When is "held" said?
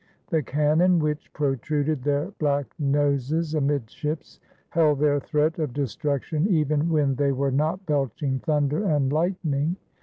4.69-4.97